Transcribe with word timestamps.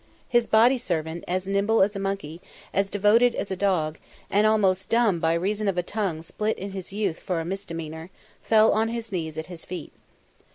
His 0.27 0.47
body 0.47 0.79
servant, 0.79 1.23
as 1.27 1.45
nimble 1.45 1.83
as 1.83 1.95
a 1.95 1.99
monkey, 1.99 2.41
as 2.73 2.89
devoted 2.89 3.35
as 3.35 3.51
a 3.51 3.55
dog, 3.55 3.99
and 4.31 4.47
almost 4.47 4.89
dumb 4.89 5.19
by 5.19 5.33
reason 5.35 5.67
of 5.67 5.77
a 5.77 5.83
tongue 5.83 6.23
split 6.23 6.57
in 6.57 6.71
his 6.71 6.91
youth 6.91 7.19
for 7.19 7.45
misdemeanour, 7.45 8.09
fell 8.41 8.71
on 8.71 8.87
his 8.89 9.11
knees 9.11 9.37
at 9.37 9.45
his 9.45 9.63
feet. 9.63 9.93